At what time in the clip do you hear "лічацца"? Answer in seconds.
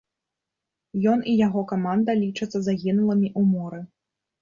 2.25-2.59